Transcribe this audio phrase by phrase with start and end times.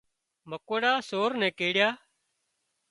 [0.49, 1.89] مڪوڙا سور نين ڪيڙيا